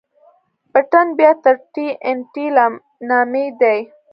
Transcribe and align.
پټن 0.71 1.07
بيا 1.19 1.31
تر 1.43 1.55
ټي 1.73 1.87
ان 2.07 2.17
ټي 2.33 2.45
لا 2.55 2.65
نامي 3.09 3.45
دي. 3.61 3.79